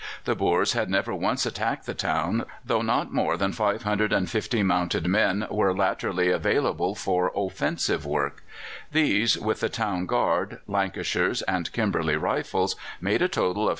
[0.25, 5.45] The Boers had never once attacked the town, though not more than 550 mounted men
[5.51, 8.43] were latterly available for offensive work;
[8.91, 13.69] these, with the Town Guard, Lancashires, and Kimberley Rifles, made a total of 3,764.